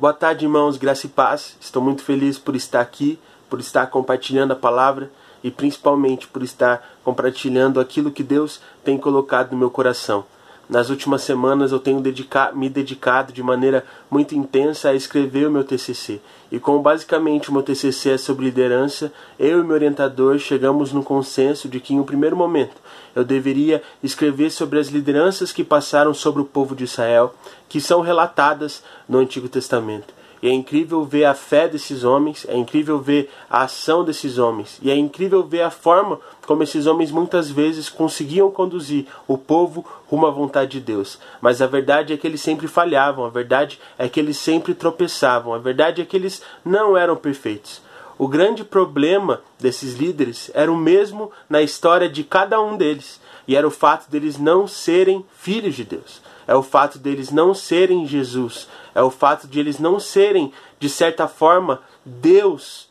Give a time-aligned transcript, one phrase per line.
[0.00, 1.56] Boa tarde, irmãos, graça e paz.
[1.60, 3.18] Estou muito feliz por estar aqui,
[3.50, 5.10] por estar compartilhando a palavra
[5.42, 10.24] e principalmente por estar compartilhando aquilo que Deus tem colocado no meu coração.
[10.68, 15.50] Nas últimas semanas eu tenho dedica me dedicado de maneira muito intensa a escrever o
[15.50, 16.20] meu TCC.
[16.52, 21.02] E como basicamente o meu TCC é sobre liderança, eu e meu orientador chegamos no
[21.02, 22.76] consenso de que em um primeiro momento
[23.16, 27.34] eu deveria escrever sobre as lideranças que passaram sobre o povo de Israel,
[27.66, 30.17] que são relatadas no Antigo Testamento.
[30.42, 34.78] E é incrível ver a fé desses homens, é incrível ver a ação desses homens,
[34.80, 39.84] e é incrível ver a forma como esses homens muitas vezes conseguiam conduzir o povo
[40.06, 41.18] rumo à vontade de Deus.
[41.40, 45.52] Mas a verdade é que eles sempre falhavam, a verdade é que eles sempre tropeçavam,
[45.52, 47.82] a verdade é que eles não eram perfeitos.
[48.16, 53.56] O grande problema desses líderes era o mesmo na história de cada um deles, e
[53.56, 58.06] era o fato deles não serem filhos de Deus é o fato deles não serem
[58.06, 62.88] Jesus, é o fato de eles não serem, de certa forma, Deus.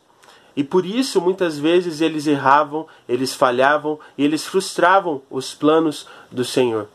[0.56, 6.44] E por isso, muitas vezes, eles erravam, eles falhavam e eles frustravam os planos do
[6.44, 6.86] Senhor.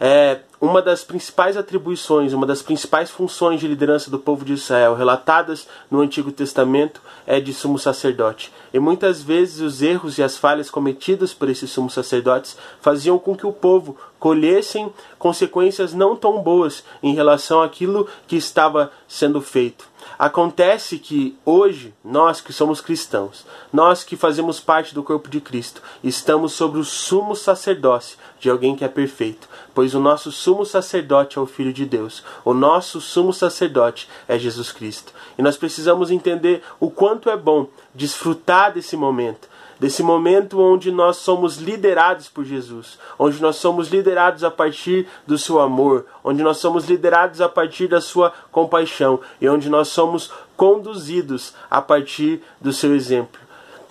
[0.00, 4.94] É, uma das principais atribuições, uma das principais funções de liderança do povo de Israel
[4.94, 8.52] relatadas no Antigo Testamento é de sumo sacerdote.
[8.72, 13.36] E muitas vezes os erros e as falhas cometidos por esses sumos sacerdotes faziam com
[13.36, 19.88] que o povo colhessem consequências não tão boas em relação àquilo que estava sendo feito.
[20.18, 25.82] Acontece que hoje, nós que somos cristãos, nós que fazemos parte do corpo de Cristo,
[26.02, 31.38] estamos sobre o sumo sacerdócio de alguém que é perfeito, pois o nosso sumo sacerdote
[31.38, 35.12] é o Filho de Deus, o nosso sumo sacerdote é Jesus Cristo.
[35.36, 39.47] E nós precisamos entender o quanto é bom desfrutar desse momento,
[39.78, 45.38] desse momento onde nós somos liderados por Jesus, onde nós somos liderados a partir do
[45.38, 50.30] seu amor, onde nós somos liderados a partir da sua compaixão e onde nós somos
[50.56, 53.40] conduzidos a partir do seu exemplo.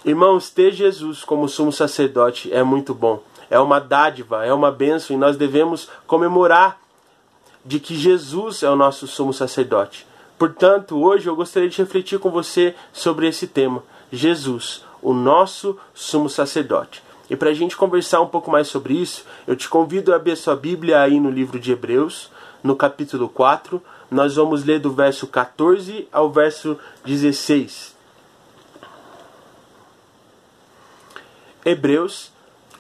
[0.04, 3.22] Irmãos, ter Jesus como sumo sacerdote é muito bom.
[3.50, 6.80] É uma dádiva, é uma bênção e nós devemos comemorar
[7.66, 10.06] de que Jesus é o nosso sumo sacerdote.
[10.38, 16.30] Portanto, hoje eu gostaria de refletir com você sobre esse tema: Jesus, o nosso sumo
[16.30, 17.02] sacerdote.
[17.30, 20.36] E para a gente conversar um pouco mais sobre isso, eu te convido a abrir
[20.36, 22.30] sua Bíblia aí no livro de Hebreus,
[22.62, 23.82] no capítulo 4.
[24.12, 27.96] Nós vamos ler do verso 14 ao verso 16.
[31.64, 32.34] Hebreus,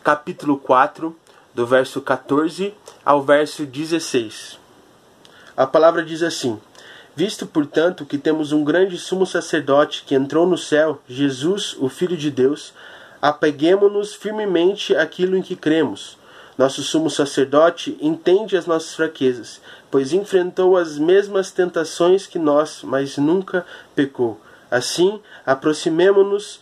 [0.03, 1.15] capítulo 4,
[1.55, 2.73] do verso 14
[3.05, 4.59] ao verso 16.
[5.55, 6.59] A palavra diz assim:
[7.17, 12.15] Visto, portanto, que temos um grande sumo sacerdote que entrou no céu, Jesus, o Filho
[12.15, 12.75] de Deus,
[13.19, 16.15] apeguemo-nos firmemente àquilo em que cremos.
[16.55, 23.17] Nosso sumo sacerdote entende as nossas fraquezas, pois enfrentou as mesmas tentações que nós, mas
[23.17, 24.39] nunca pecou.
[24.69, 26.59] Assim, aproximemo-nos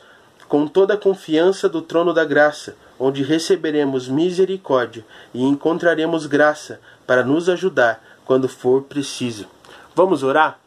[0.48, 7.26] com toda a confiança do trono da graça, onde receberemos misericórdia e encontraremos graça para
[7.26, 9.54] nos ajudar quando for preciso.
[9.96, 10.60] Vamos orar?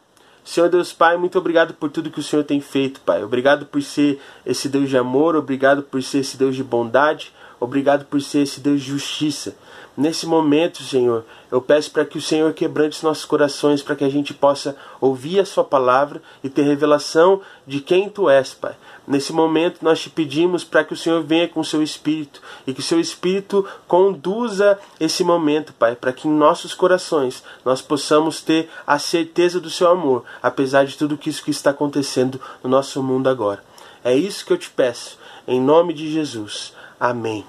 [0.43, 3.23] Senhor Deus Pai, muito obrigado por tudo que o Senhor tem feito, Pai.
[3.23, 8.05] Obrigado por ser esse Deus de amor, obrigado por ser esse Deus de bondade, obrigado
[8.05, 9.55] por ser esse Deus de justiça.
[9.97, 14.03] Nesse momento, Senhor, eu peço para que o Senhor quebrante os nossos corações, para que
[14.03, 18.75] a gente possa ouvir a Sua palavra e ter revelação de quem Tu és, Pai.
[19.05, 22.73] Nesse momento, nós te pedimos para que o Senhor venha com o Seu Espírito e
[22.73, 28.41] que o Seu Espírito conduza esse momento, Pai, para que em nossos corações nós possamos
[28.41, 33.03] ter a certeza do Seu amor, apesar de tudo isso que está acontecendo no nosso
[33.03, 33.63] mundo agora.
[34.03, 35.17] É isso que eu te peço,
[35.47, 36.73] em nome de Jesus.
[36.99, 37.43] Amém.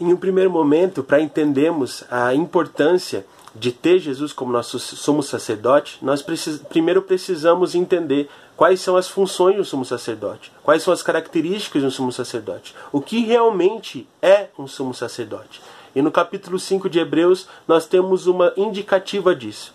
[0.00, 5.98] Em um primeiro momento, para entendermos a importância de ter Jesus como nosso sumo sacerdote,
[6.00, 11.02] nós precis primeiro precisamos entender quais são as funções do sumo sacerdote, quais são as
[11.02, 15.60] características do sumo sacerdote, o que realmente é um sumo sacerdote.
[15.94, 19.74] E no capítulo 5 de Hebreus, nós temos uma indicativa disso.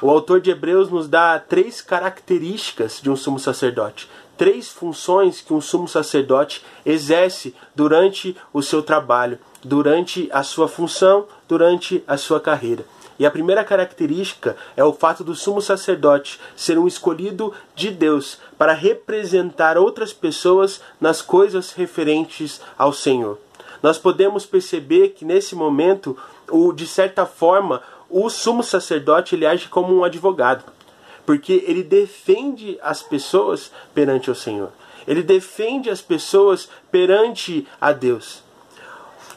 [0.00, 4.08] O autor de Hebreus nos dá três características de um sumo sacerdote,
[4.40, 11.26] três funções que um sumo sacerdote exerce durante o seu trabalho, durante a sua função,
[11.46, 12.82] durante a sua carreira.
[13.18, 18.38] E a primeira característica é o fato do sumo sacerdote ser um escolhido de Deus
[18.56, 23.38] para representar outras pessoas nas coisas referentes ao Senhor.
[23.82, 26.16] Nós podemos perceber que nesse momento,
[26.50, 30.64] o, de certa forma, o sumo sacerdote ele age como um advogado
[31.30, 34.72] porque ele defende as pessoas perante o Senhor.
[35.06, 38.42] Ele defende as pessoas perante a Deus.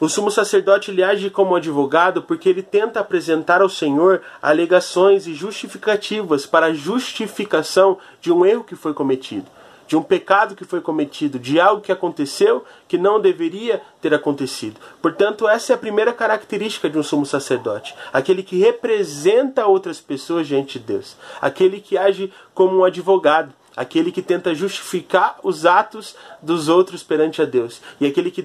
[0.00, 5.34] O sumo sacerdote ele age como advogado porque ele tenta apresentar ao Senhor alegações e
[5.34, 9.46] justificativas para a justificação de um erro que foi cometido,
[9.86, 14.80] de um pecado que foi cometido, de algo que aconteceu que não deveria ter acontecido.
[15.00, 20.46] Portanto, essa é a primeira característica de um sumo sacerdote, aquele que representa outras pessoas
[20.46, 26.14] diante de Deus, aquele que age como um advogado aquele que tenta justificar os atos
[26.40, 28.44] dos outros perante a Deus, e aquele que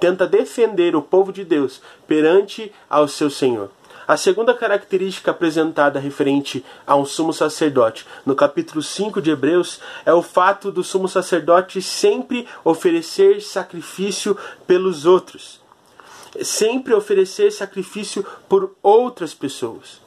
[0.00, 3.70] tenta defender o povo de Deus perante ao seu Senhor.
[4.06, 10.12] A segunda característica apresentada referente a um sumo sacerdote no capítulo 5 de Hebreus é
[10.12, 14.36] o fato do sumo sacerdote sempre oferecer sacrifício
[14.66, 15.58] pelos outros.
[16.42, 20.04] Sempre oferecer sacrifício por outras pessoas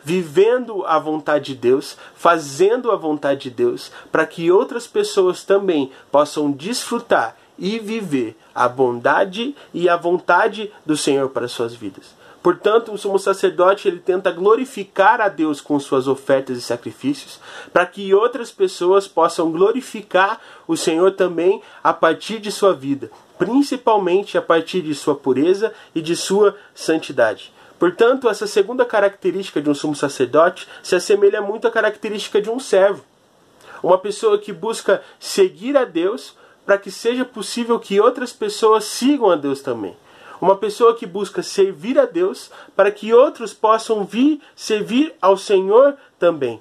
[0.00, 5.92] vivendo a vontade de Deus, fazendo a vontade de Deus, para que outras pessoas também
[6.10, 12.17] possam desfrutar e viver a bondade e a vontade do Senhor para suas vidas.
[12.42, 17.40] Portanto, o sumo sacerdote ele tenta glorificar a Deus com suas ofertas e sacrifícios,
[17.72, 24.38] para que outras pessoas possam glorificar o Senhor também a partir de sua vida, principalmente
[24.38, 27.52] a partir de sua pureza e de sua santidade.
[27.78, 32.58] Portanto, essa segunda característica de um sumo sacerdote se assemelha muito à característica de um
[32.58, 33.04] servo.
[33.82, 36.36] Uma pessoa que busca seguir a Deus
[36.66, 39.96] para que seja possível que outras pessoas sigam a Deus também.
[40.40, 45.96] Uma pessoa que busca servir a Deus para que outros possam vir servir ao Senhor
[46.18, 46.60] também.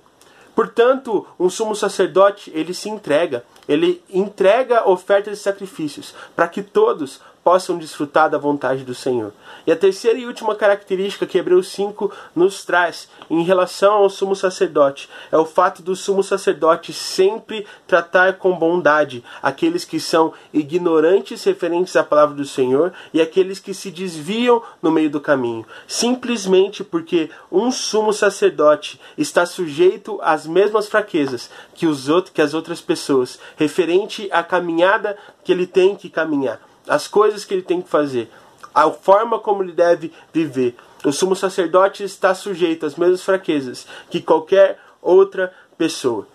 [0.55, 7.21] Portanto, um sumo sacerdote, ele se entrega, ele entrega ofertas e sacrifícios para que todos
[7.47, 9.31] possam desfrutar da vontade do Senhor.
[9.65, 14.35] E a terceira e última característica que Hebreus 5 nos traz em relação ao sumo
[14.35, 21.41] sacerdote é o fato do sumo sacerdote sempre tratar com bondade aqueles que são ignorantes
[21.45, 26.83] referentes à palavra do Senhor e aqueles que se desviam no meio do caminho, simplesmente
[26.83, 32.81] porque um sumo sacerdote está sujeito às mesmas fraquezas que os outros que as outras
[32.81, 37.89] pessoas, referente à caminhada que ele tem que caminhar as coisas que ele tem que
[37.89, 38.29] fazer,
[38.73, 40.75] a forma como ele deve viver.
[41.03, 46.27] O sumo sacerdote está sujeito às mesmas fraquezas que qualquer outra pessoa.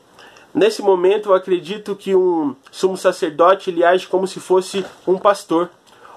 [0.55, 5.71] Nesse momento, eu acredito que um sumo sacerdote ele age como se fosse um pastor,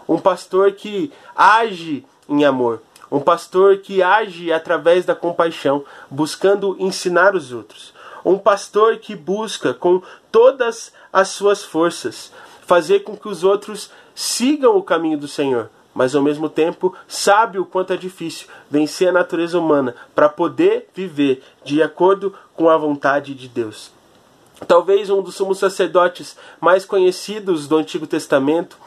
[0.08, 7.36] um pastor que age em amor, um pastor que age através da compaixão, buscando ensinar
[7.36, 7.94] os outros,
[8.26, 10.02] um pastor que busca com
[10.32, 12.32] todas as suas forças
[12.66, 17.60] fazer com que os outros sigam o caminho do Senhor, mas ao mesmo tempo sabe
[17.60, 22.78] o quanto é difícil vencer a natureza humana para poder viver de acordo com a
[22.78, 23.92] vontade de Deus.
[24.68, 28.78] Talvez um dos sumos sacerdotes mais conhecidos do Antigo Testamento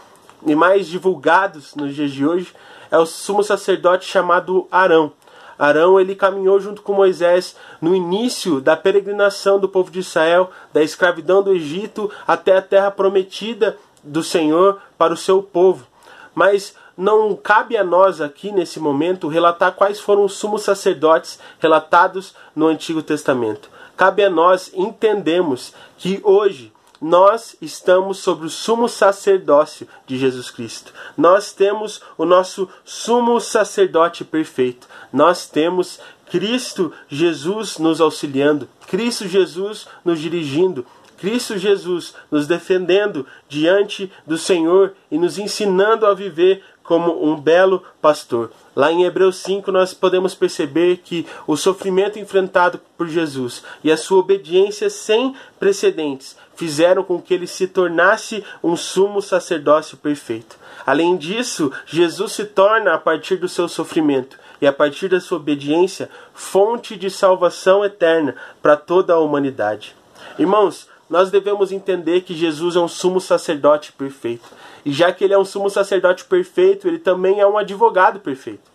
[0.47, 2.55] e mais divulgados nos dias de hoje
[2.91, 5.13] é o sumo sacerdote chamado Arão.
[5.59, 10.83] Arão ele caminhou junto com Moisés no início da peregrinação do povo de Israel, da
[10.83, 13.77] escravidão do Egito até a terra prometida
[14.09, 15.87] do Senhor para o seu povo.
[16.35, 22.35] Mas não cabe a nós aqui nesse momento relatar quais foram os sumos sacerdotes relatados
[22.57, 23.71] no Antigo Testamento.
[23.97, 30.93] Cabe a nós entendermos que hoje nós estamos sobre o sumo sacerdócio de Jesus Cristo.
[31.17, 34.89] Nós temos o nosso sumo sacerdote perfeito.
[35.13, 36.01] Nós temos
[36.31, 40.85] Cristo Jesus nos auxiliando, Cristo Jesus nos dirigindo,
[41.19, 47.83] Cristo Jesus nos defendendo diante do Senhor e nos ensinando a viver como um belo
[48.01, 48.51] pastor.
[48.75, 53.97] Lá em Hebreus 5 nós podemos perceber que o sofrimento enfrentado por Jesus e a
[53.97, 60.59] sua obediência sem precedentes fizeram com que ele se tornasse um sumo sacerdócio perfeito.
[60.87, 65.37] Além disso, Jesus se torna, a partir do seu sofrimento e a partir da sua
[65.37, 69.95] obediência, fonte de salvação eterna para toda a humanidade.
[70.39, 74.49] Irmãos, nós devemos entender que Jesus é um sumo sacerdote perfeito.
[74.85, 78.71] E já que ele é um sumo sacerdote perfeito, ele também é um advogado perfeito.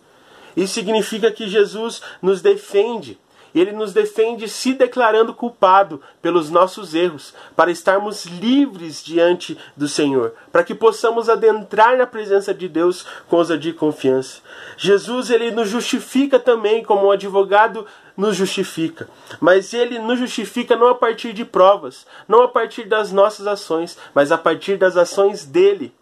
[0.56, 3.18] Isso significa que Jesus nos defende.
[3.54, 10.34] Ele nos defende se declarando culpado pelos nossos erros, para estarmos livres diante do Senhor,
[10.50, 14.40] para que possamos adentrar na presença de Deus com ousadia e confiança.
[14.76, 19.08] Jesus ele nos justifica também como um advogado nos justifica.
[19.40, 23.98] Mas ele nos justifica não a partir de provas, não a partir das nossas ações,
[24.14, 25.92] mas a partir das ações dele.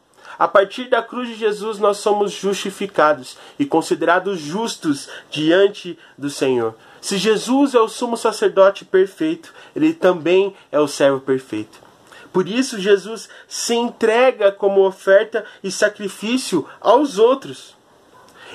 [0.42, 6.74] A partir da cruz de Jesus nós somos justificados e considerados justos diante do Senhor.
[7.00, 11.78] Se Jesus é o sumo sacerdote perfeito, ele também é o servo perfeito.
[12.32, 17.76] Por isso, Jesus se entrega como oferta e sacrifício aos outros.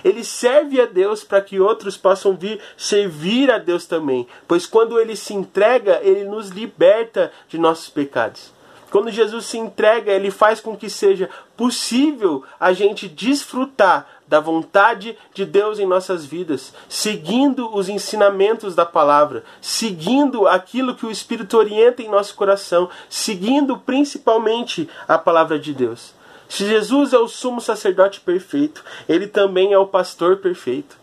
[0.04, 4.28] Ele serve a Deus para que outros possam vir servir a Deus também.
[4.46, 8.57] Pois quando ele se entrega, ele nos liberta de nossos pecados.
[8.90, 15.18] Quando Jesus se entrega, ele faz com que seja possível a gente desfrutar da vontade
[15.34, 21.58] de Deus em nossas vidas, seguindo os ensinamentos da palavra, seguindo aquilo que o Espírito
[21.58, 26.14] orienta em nosso coração, seguindo principalmente a palavra de Deus.
[26.50, 30.98] Se Jesus é o sumo sacerdote perfeito, ele também é o pastor perfeito.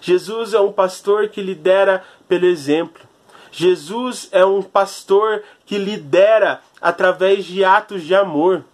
[0.00, 3.02] Jesus é um pastor que lidera pelo exemplo.
[3.52, 8.64] Jesus é um pastor que lidera através de atos de amor.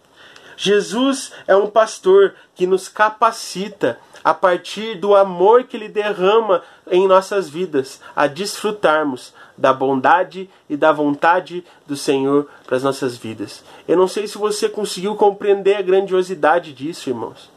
[0.57, 7.07] Jesus é um pastor que nos capacita a partir do amor que ele derrama em
[7.07, 13.63] nossas vidas a desfrutarmos da bondade e da vontade do Senhor para as nossas vidas.
[13.87, 17.51] Eu não sei se você conseguiu compreender a grandiosidade disso, irmãos.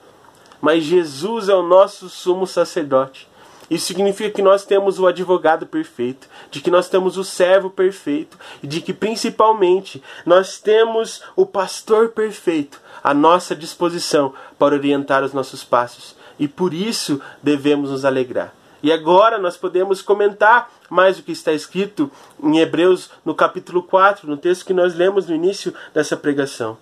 [0.59, 3.28] Mas Jesus é o nosso sumo sacerdote.
[3.69, 8.37] Isso significa que nós temos o advogado perfeito, de que nós temos o servo perfeito
[8.63, 15.33] e de que principalmente nós temos o pastor perfeito à nossa disposição para orientar os
[15.33, 16.15] nossos passos.
[16.39, 18.53] E por isso devemos nos alegrar.
[18.81, 22.09] E agora nós podemos comentar mais o que está escrito
[22.41, 26.77] em Hebreus no capítulo 4, no texto que nós lemos no início dessa pregação.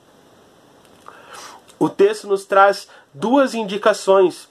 [1.80, 4.48] O texto nos traz duas indicações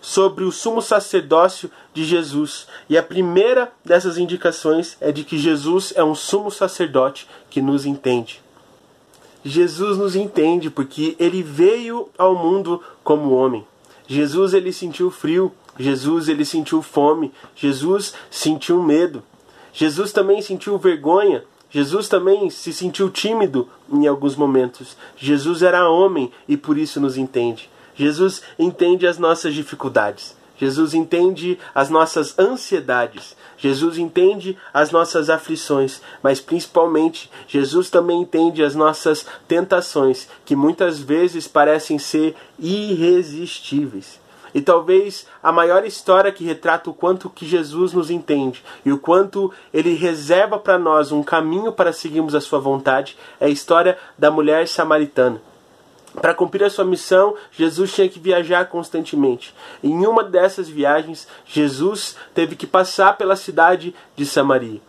[0.00, 2.66] sobre o sumo sacerdócio de Jesus.
[2.88, 7.84] E a primeira dessas indicações é de que Jesus é um sumo sacerdote que nos
[7.84, 8.42] entende.
[9.44, 13.66] Jesus nos entende porque ele veio ao mundo como homem.
[14.06, 19.22] Jesus ele sentiu frio, Jesus ele sentiu fome, Jesus sentiu medo.
[19.72, 24.96] Jesus também sentiu vergonha, Jesus também se sentiu tímido em alguns momentos.
[25.16, 27.70] Jesus era homem e por isso nos entende.
[28.00, 30.34] Jesus entende as nossas dificuldades.
[30.56, 33.36] Jesus entende as nossas ansiedades.
[33.58, 40.98] Jesus entende as nossas aflições, mas principalmente Jesus também entende as nossas tentações, que muitas
[40.98, 44.18] vezes parecem ser irresistíveis.
[44.54, 48.98] E talvez a maior história que retrata o quanto que Jesus nos entende e o
[48.98, 53.98] quanto ele reserva para nós um caminho para seguirmos a sua vontade é a história
[54.18, 55.49] da mulher samaritana.
[56.14, 59.54] Para cumprir a sua missão, Jesus tinha que viajar constantemente.
[59.82, 64.80] Em uma dessas viagens, Jesus teve que passar pela cidade de Samaria.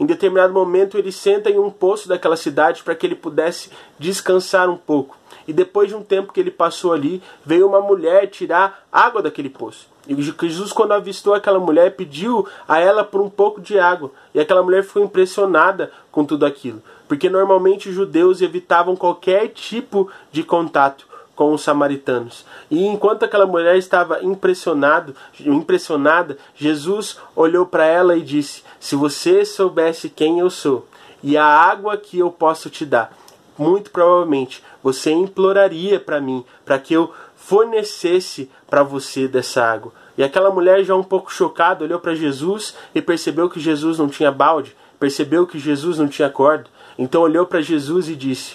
[0.00, 4.68] Em determinado momento, ele senta em um poço daquela cidade para que ele pudesse descansar
[4.68, 5.16] um pouco.
[5.46, 9.50] E depois de um tempo que ele passou ali, veio uma mulher tirar água daquele
[9.50, 9.88] poço.
[10.08, 14.10] E Jesus, quando avistou aquela mulher, pediu a ela por um pouco de água.
[14.34, 16.80] E aquela mulher ficou impressionada com tudo aquilo.
[17.08, 22.44] Porque normalmente os judeus evitavam qualquer tipo de contato com os samaritanos.
[22.70, 29.44] E enquanto aquela mulher estava impressionado, impressionada, Jesus olhou para ela e disse: Se você
[29.44, 30.86] soubesse quem eu sou
[31.22, 33.16] e a água que eu posso te dar,
[33.58, 39.92] muito provavelmente você imploraria para mim, para que eu fornecesse para você dessa água.
[40.16, 44.08] E aquela mulher, já um pouco chocada, olhou para Jesus e percebeu que Jesus não
[44.08, 46.66] tinha balde, percebeu que Jesus não tinha corda.
[46.96, 48.54] Então olhou para Jesus e disse: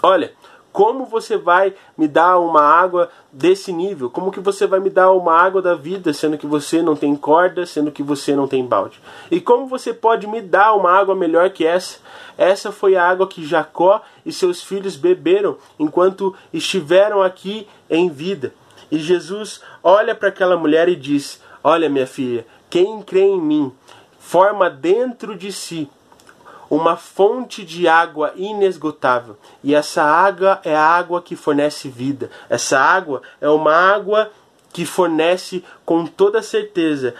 [0.00, 0.32] Olha,
[0.70, 4.08] como você vai me dar uma água desse nível?
[4.08, 7.16] Como que você vai me dar uma água da vida, sendo que você não tem
[7.16, 9.00] corda, sendo que você não tem balde?
[9.28, 11.98] E como você pode me dar uma água melhor que essa?
[12.38, 18.54] Essa foi a água que Jacó e seus filhos beberam enquanto estiveram aqui em vida.
[18.88, 23.72] E Jesus olha para aquela mulher e diz: Olha, minha filha, quem crê em mim
[24.26, 25.88] forma dentro de si
[26.68, 29.36] uma fonte de água inesgotável.
[29.62, 32.28] E essa água é a água que fornece vida.
[32.50, 34.32] Essa água é uma água
[34.72, 37.14] que fornece com toda certeza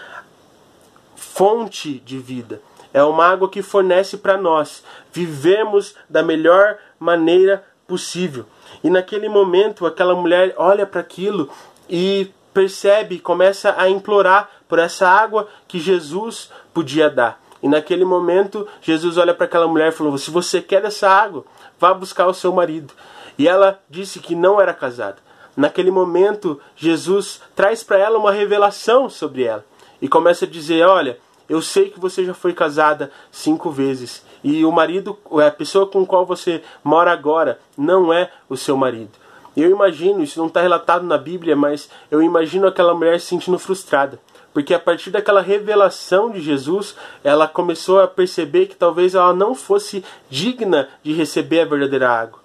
[1.15, 2.61] fonte de vida.
[2.93, 4.83] É uma água que fornece para nós
[5.13, 8.45] vivemos da melhor maneira possível.
[8.83, 11.49] E naquele momento, aquela mulher olha para aquilo
[11.89, 17.41] e percebe, começa a implorar por essa água que Jesus podia dar.
[17.61, 21.43] E naquele momento, Jesus olha para aquela mulher e falou: Se você quer essa água,
[21.79, 22.93] vá buscar o seu marido.
[23.37, 25.17] E ela disse que não era casada.
[25.55, 29.65] Naquele momento, Jesus traz para ela uma revelação sobre ela
[30.01, 31.17] e começa a dizer: Olha,
[31.49, 36.05] eu sei que você já foi casada cinco vezes e o marido, a pessoa com
[36.05, 39.11] qual você mora agora, não é o seu marido.
[39.55, 43.57] Eu imagino, isso não está relatado na Bíblia, mas eu imagino aquela mulher se sentindo
[43.57, 44.19] frustrada
[44.57, 49.53] porque a partir daquela revelação de Jesus, ela começou a perceber que talvez ela não
[49.53, 52.39] fosse digna de receber a verdadeira água.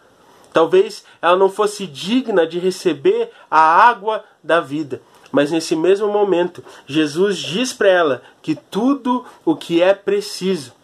[0.53, 5.01] Talvez ela não fosse digna de receber a água da vida.
[5.31, 10.75] Mas nesse mesmo momento, Jesus diz para ela que tudo o que é preciso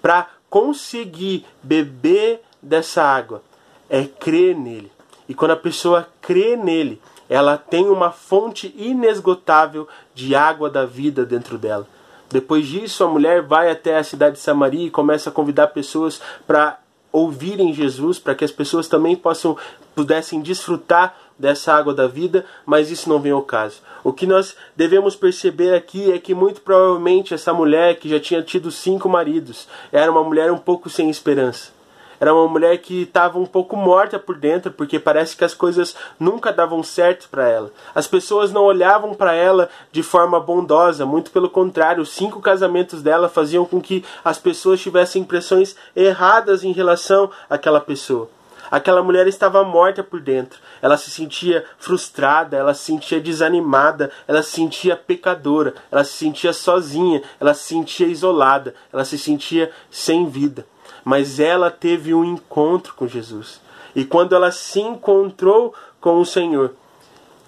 [0.00, 3.42] para conseguir beber dessa água
[3.90, 4.90] é crer nele.
[5.28, 11.24] E quando a pessoa crê nele, ela tem uma fonte inesgotável de água da vida
[11.24, 11.86] dentro dela.
[12.30, 16.20] Depois disso, a mulher vai até a cidade de Samaria e começa a convidar pessoas
[16.46, 16.78] para
[17.10, 19.56] ouvirem Jesus, para que as pessoas também possam
[19.94, 23.80] pudessem desfrutar dessa água da vida, mas isso não vem ao caso.
[24.04, 28.42] O que nós devemos perceber aqui é que muito provavelmente essa mulher que já tinha
[28.42, 31.77] tido cinco maridos era uma mulher um pouco sem esperança.
[32.20, 35.94] Era uma mulher que estava um pouco morta por dentro, porque parece que as coisas
[36.18, 37.70] nunca davam certo para ela.
[37.94, 43.02] As pessoas não olhavam para ela de forma bondosa, muito pelo contrário, os cinco casamentos
[43.02, 48.28] dela faziam com que as pessoas tivessem impressões erradas em relação àquela pessoa.
[48.70, 50.58] Aquela mulher estava morta por dentro.
[50.82, 56.52] Ela se sentia frustrada, ela se sentia desanimada, ela se sentia pecadora, ela se sentia
[56.52, 60.66] sozinha, ela se sentia isolada, ela se sentia sem vida
[61.04, 63.60] mas ela teve um encontro com Jesus.
[63.94, 66.74] E quando ela se encontrou com o Senhor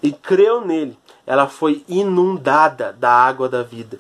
[0.03, 3.99] e creu nele, ela foi inundada da água da vida.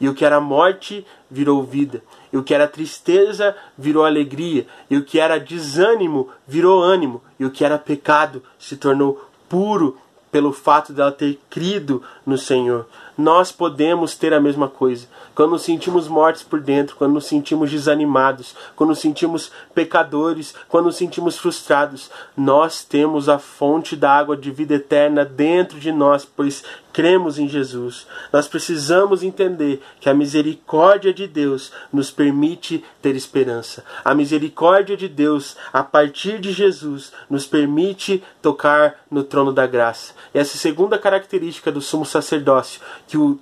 [0.00, 2.02] E o que era morte virou vida.
[2.32, 4.66] E o que era tristeza virou alegria.
[4.90, 7.22] E o que era desânimo virou ânimo.
[7.38, 9.96] E o que era pecado se tornou puro
[10.30, 12.86] pelo fato dela ter crido no Senhor.
[13.16, 15.06] Nós podemos ter a mesma coisa.
[15.34, 20.86] Quando nos sentimos mortos por dentro, quando nos sentimos desanimados, quando nos sentimos pecadores, quando
[20.86, 26.24] nos sentimos frustrados, nós temos a fonte da água de vida eterna dentro de nós,
[26.24, 26.62] pois
[26.96, 28.06] cremos em Jesus.
[28.32, 33.84] Nós precisamos entender que a misericórdia de Deus nos permite ter esperança.
[34.02, 40.14] A misericórdia de Deus, a partir de Jesus, nos permite tocar no trono da graça.
[40.32, 43.38] Essa segunda característica do sumo sacerdócio, que o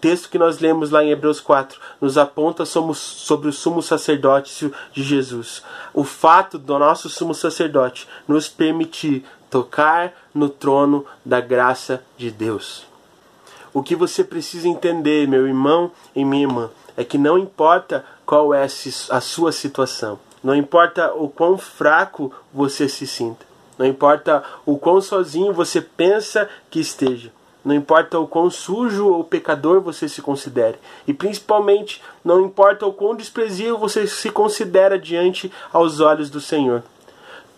[0.00, 5.02] texto que nós lemos lá em Hebreus 4 nos aponta sobre o sumo sacerdócio de
[5.02, 5.62] Jesus.
[5.94, 12.84] O fato do nosso sumo sacerdote nos permitir tocar no trono da graça de Deus.
[13.72, 18.52] O que você precisa entender, meu irmão e minha irmã, é que não importa qual
[18.52, 23.46] é a sua situação, não importa o quão fraco você se sinta,
[23.78, 27.32] não importa o quão sozinho você pensa que esteja,
[27.64, 32.92] não importa o quão sujo ou pecador você se considere, e principalmente não importa o
[32.92, 36.82] quão desprezível você se considera diante aos olhos do Senhor.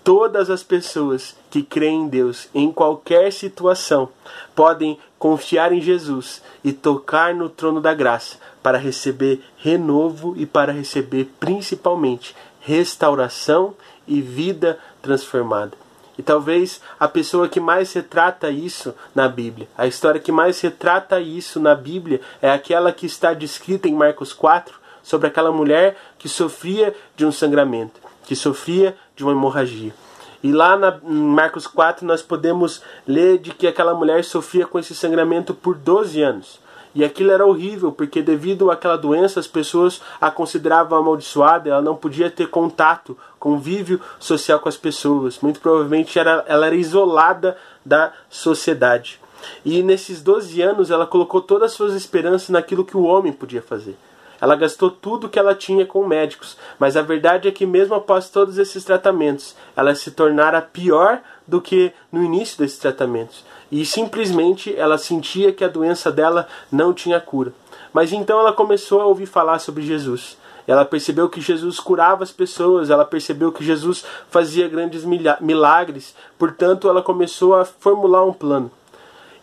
[0.05, 4.09] Todas as pessoas que creem em Deus em qualquer situação
[4.55, 10.73] podem confiar em Jesus e tocar no trono da graça para receber renovo e para
[10.73, 13.75] receber principalmente restauração
[14.07, 15.86] e vida transformada.
[16.19, 21.21] E talvez a pessoa que mais retrata isso na Bíblia, a história que mais retrata
[21.21, 26.29] isso na Bíblia é aquela que está descrita em Marcos 4 sobre aquela mulher que
[26.29, 29.95] sofria de um sangramento, que sofria de uma hemorragia.
[30.43, 34.79] E lá na, em Marcos 4 nós podemos ler de que aquela mulher sofria com
[34.79, 36.61] esse sangramento por 12 anos.
[36.97, 41.95] E aquilo era horrível, porque devido àquela doença as pessoas a consideravam amaldiçoada, ela não
[41.95, 45.39] podia ter contato, convívio social com as pessoas.
[45.41, 49.21] Muito provavelmente era, ela era isolada da sociedade.
[49.63, 53.61] E nesses 12 anos ela colocou todas as suas esperanças naquilo que o homem podia
[53.61, 53.95] fazer.
[54.41, 58.31] Ela gastou tudo que ela tinha com médicos, mas a verdade é que, mesmo após
[58.31, 63.45] todos esses tratamentos, ela se tornara pior do que no início desses tratamentos.
[63.71, 67.53] E simplesmente ela sentia que a doença dela não tinha cura.
[67.93, 70.37] Mas então ela começou a ouvir falar sobre Jesus.
[70.67, 75.05] Ela percebeu que Jesus curava as pessoas, ela percebeu que Jesus fazia grandes
[75.41, 78.71] milagres, portanto, ela começou a formular um plano.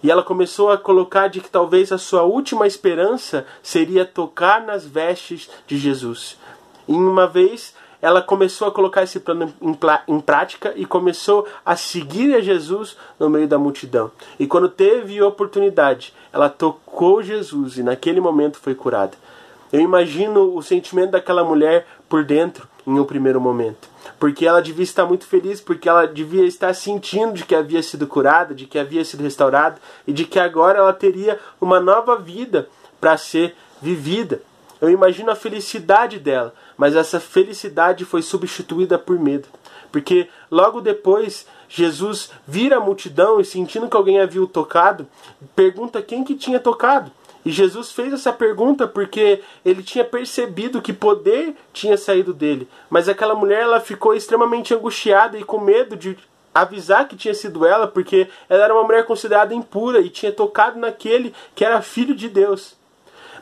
[0.03, 4.85] E ela começou a colocar de que talvez a sua última esperança seria tocar nas
[4.85, 6.37] vestes de Jesus.
[6.89, 9.53] E uma vez ela começou a colocar esse plano
[10.09, 14.11] em, prática e começou a seguir a Jesus no meio da multidão.
[14.37, 19.13] E quando teve oportunidade, ela tocou Jesus e naquele momento foi curada.
[19.71, 23.87] Eu imagino o sentimento daquela mulher por dentro em um primeiro momento.
[24.19, 28.05] Porque ela devia estar muito feliz, porque ela devia estar sentindo de que havia sido
[28.05, 32.67] curada, de que havia sido restaurada e de que agora ela teria uma nova vida
[32.99, 34.41] para ser vivida.
[34.83, 39.47] Eu imagino a felicidade dela, mas essa felicidade foi substituída por medo.
[39.89, 45.07] Porque logo depois Jesus vira a multidão e sentindo que alguém havia o tocado,
[45.55, 47.09] pergunta quem que tinha tocado.
[47.45, 52.67] E Jesus fez essa pergunta porque ele tinha percebido que poder tinha saído dele.
[52.89, 56.17] Mas aquela mulher ela ficou extremamente angustiada e com medo de
[56.53, 60.77] avisar que tinha sido ela, porque ela era uma mulher considerada impura e tinha tocado
[60.77, 62.75] naquele que era filho de Deus.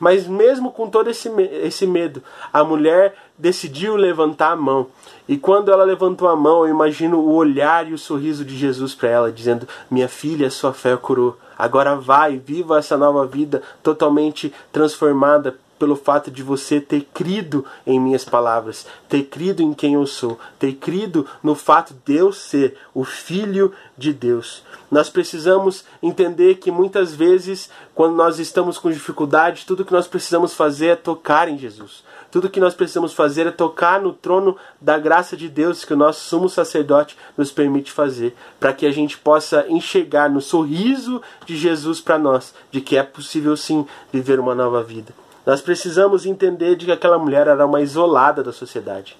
[0.01, 1.29] Mas mesmo com todo esse,
[1.63, 4.87] esse medo, a mulher decidiu levantar a mão.
[5.27, 8.95] E quando ela levantou a mão, eu imagino o olhar e o sorriso de Jesus
[8.95, 11.37] para ela, dizendo: Minha filha, sua fé curou.
[11.55, 17.99] Agora vai, viva essa nova vida totalmente transformada pelo fato de você ter crido em
[17.99, 22.77] minhas palavras, ter crido em quem eu sou, ter crido no fato de eu ser
[22.93, 24.61] o Filho de Deus.
[24.91, 30.53] Nós precisamos entender que muitas vezes, quando nós estamos com dificuldade, tudo que nós precisamos
[30.53, 32.03] fazer é tocar em Jesus.
[32.29, 35.97] Tudo que nós precisamos fazer é tocar no trono da graça de Deus que o
[35.97, 41.57] nosso sumo sacerdote nos permite fazer, para que a gente possa enxergar no sorriso de
[41.57, 45.11] Jesus para nós, de que é possível sim viver uma nova vida.
[45.45, 49.17] Nós precisamos entender de que aquela mulher era uma isolada da sociedade.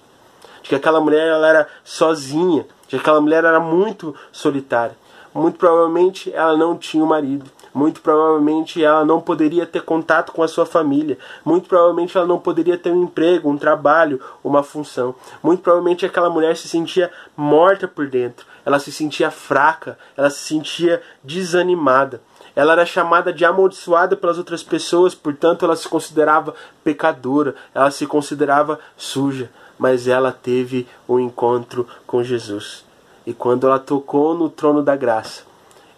[0.62, 2.66] De que aquela mulher ela era sozinha.
[2.82, 4.96] De que aquela mulher era muito solitária.
[5.34, 7.50] Muito provavelmente ela não tinha um marido.
[7.74, 11.18] Muito provavelmente ela não poderia ter contato com a sua família.
[11.44, 15.14] Muito provavelmente ela não poderia ter um emprego, um trabalho, uma função.
[15.42, 18.46] Muito provavelmente aquela mulher se sentia morta por dentro.
[18.64, 22.20] Ela se sentia fraca, ela se sentia desanimada.
[22.54, 28.06] Ela era chamada de amaldiçoada pelas outras pessoas, portanto ela se considerava pecadora, ela se
[28.06, 32.84] considerava suja, mas ela teve um encontro com Jesus.
[33.26, 35.42] E quando ela tocou no trono da graça,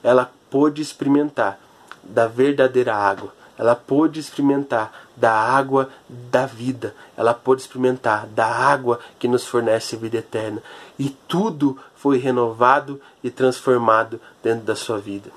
[0.03, 1.59] ela pôde experimentar
[2.03, 3.33] da verdadeira água.
[3.57, 6.95] Ela pôde experimentar da água da vida.
[7.17, 10.63] Ela pôde experimentar da água que nos fornece vida eterna.
[10.99, 15.31] E tudo foi renovado e transformado dentro da sua vida.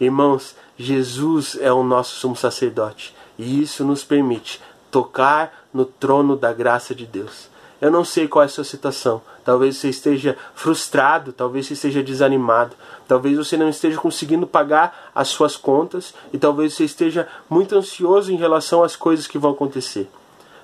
[0.00, 4.60] Irmãos, Jesus é o nosso sumo sacerdote e isso nos permite
[4.90, 7.50] tocar no trono da graça de Deus.
[7.80, 9.22] Eu não sei qual é a sua situação.
[9.44, 15.28] Talvez você esteja frustrado, talvez você esteja desanimado, talvez você não esteja conseguindo pagar as
[15.28, 20.10] suas contas e talvez você esteja muito ansioso em relação às coisas que vão acontecer.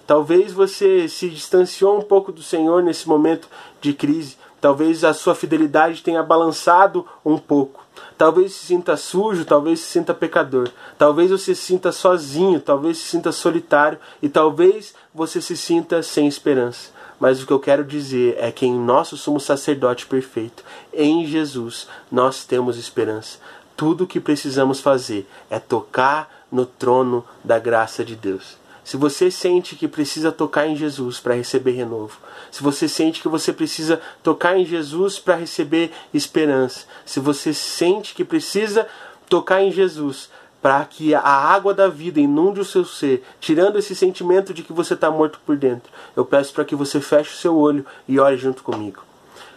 [0.07, 3.49] Talvez você se distanciou um pouco do Senhor nesse momento
[3.81, 4.37] de crise.
[4.67, 7.87] Talvez a sua fidelidade tenha balançado um pouco.
[8.19, 10.69] Talvez se sinta sujo, talvez se sinta pecador.
[10.99, 16.27] Talvez você se sinta sozinho, talvez se sinta solitário e talvez você se sinta sem
[16.27, 16.91] esperança.
[17.21, 21.87] Mas o que eu quero dizer é que em nosso sumo sacerdote perfeito, em Jesus,
[22.11, 23.39] nós temos esperança.
[23.77, 28.57] Tudo o que precisamos fazer é tocar no trono da graça de Deus.
[28.87, 32.21] Se você sente que precisa tocar em Jesus para receber renovo,
[32.53, 38.15] se você sente que você precisa tocar em Jesus para receber esperança, se você sente
[38.15, 38.87] que precisa
[39.29, 40.31] tocar em Jesus
[40.63, 44.73] para que a água da vida inunde o seu ser, tirando esse sentimento de que
[44.73, 48.21] você está morto por dentro, eu peço para que você feche o seu olho e
[48.21, 49.03] ore junto comigo.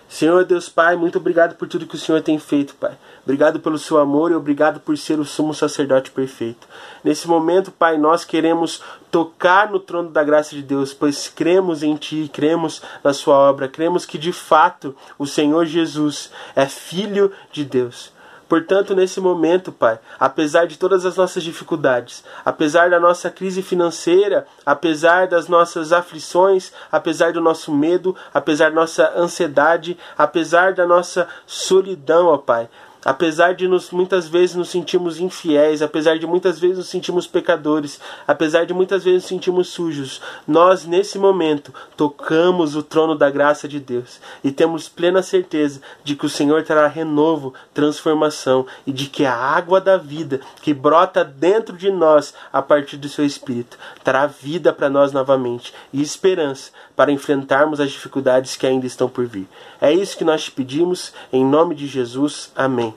[0.10, 2.98] Senhor Deus Pai, muito obrigado por tudo que o Senhor tem feito, Pai.
[3.24, 6.68] Obrigado pelo seu amor e obrigado por ser o sumo sacerdote perfeito.
[7.04, 11.96] Nesse momento, Pai, nós queremos tocar no trono da graça de Deus, pois cremos em
[11.96, 17.64] Ti, cremos na Sua obra, cremos que de fato o Senhor Jesus é Filho de
[17.64, 18.12] Deus.
[18.50, 24.48] Portanto, nesse momento, Pai, apesar de todas as nossas dificuldades, apesar da nossa crise financeira,
[24.66, 31.28] apesar das nossas aflições, apesar do nosso medo, apesar da nossa ansiedade, apesar da nossa
[31.46, 32.68] solidão, ó Pai,
[33.04, 38.00] Apesar de nos, muitas vezes nos sentirmos infiéis, apesar de muitas vezes nos sentirmos pecadores,
[38.28, 43.70] apesar de muitas vezes nos sentirmos sujos, nós nesse momento tocamos o trono da graça
[43.70, 49.08] de Deus e temos plena certeza de que o Senhor trará renovo, transformação e de
[49.08, 53.78] que a água da vida que brota dentro de nós a partir do seu espírito
[54.04, 59.26] trará vida para nós novamente e esperança para enfrentarmos as dificuldades que ainda estão por
[59.26, 59.48] vir.
[59.80, 62.52] É isso que nós te pedimos em nome de Jesus.
[62.54, 62.94] Amém.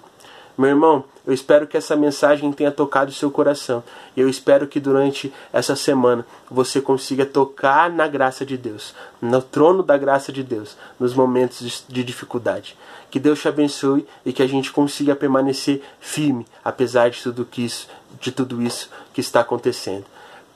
[0.56, 3.82] Meu irmão, eu espero que essa mensagem tenha tocado o seu coração.
[4.16, 9.82] Eu espero que durante essa semana você consiga tocar na graça de Deus, no trono
[9.82, 12.76] da graça de Deus, nos momentos de dificuldade.
[13.10, 17.88] Que Deus te abençoe e que a gente consiga permanecer firme, apesar de tudo, isso,
[18.20, 20.04] de tudo isso que está acontecendo.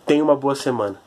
[0.04, 1.05] Tenha uma boa semana.